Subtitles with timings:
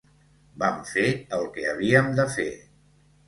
[0.63, 1.03] Vam fer
[1.37, 2.49] el que havíem de fer.